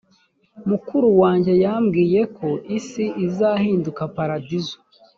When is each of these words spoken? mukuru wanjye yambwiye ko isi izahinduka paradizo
mukuru 0.69 1.07
wanjye 1.21 1.53
yambwiye 1.63 2.21
ko 2.37 2.49
isi 2.77 3.05
izahinduka 3.25 4.03
paradizo 4.15 4.77